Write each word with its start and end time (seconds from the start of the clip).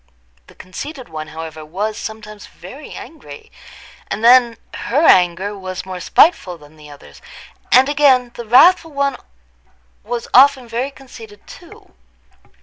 The 0.47 0.55
conceited 0.55 1.09
one, 1.09 1.27
however, 1.27 1.63
was 1.63 1.95
sometimes 1.95 2.47
very 2.47 2.91
angry, 2.93 3.51
and 4.07 4.23
then 4.25 4.57
her 4.73 5.05
anger 5.05 5.55
was 5.55 5.85
more 5.85 5.99
spiteful 5.99 6.57
than 6.57 6.75
the 6.75 6.89
other's; 6.89 7.21
and, 7.71 7.87
again, 7.87 8.31
the 8.33 8.47
wrathful 8.47 8.93
one 8.93 9.15
was 10.03 10.27
often 10.33 10.67
very 10.67 10.89
conceited 10.89 11.45
too. 11.45 11.93